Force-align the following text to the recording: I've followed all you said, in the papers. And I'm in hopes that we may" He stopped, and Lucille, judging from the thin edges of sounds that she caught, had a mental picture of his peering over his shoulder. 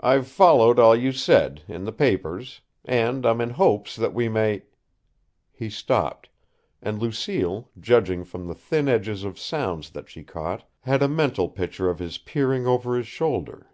I've 0.00 0.26
followed 0.26 0.80
all 0.80 0.96
you 0.96 1.12
said, 1.12 1.62
in 1.68 1.84
the 1.84 1.92
papers. 1.92 2.62
And 2.84 3.24
I'm 3.24 3.40
in 3.40 3.50
hopes 3.50 3.94
that 3.94 4.12
we 4.12 4.28
may" 4.28 4.62
He 5.62 5.70
stopped, 5.70 6.30
and 6.82 6.98
Lucille, 7.00 7.70
judging 7.78 8.24
from 8.24 8.48
the 8.48 8.56
thin 8.56 8.88
edges 8.88 9.22
of 9.22 9.38
sounds 9.38 9.90
that 9.90 10.08
she 10.10 10.24
caught, 10.24 10.68
had 10.80 11.00
a 11.00 11.06
mental 11.06 11.48
picture 11.48 11.88
of 11.88 12.00
his 12.00 12.18
peering 12.18 12.66
over 12.66 12.96
his 12.96 13.06
shoulder. 13.06 13.70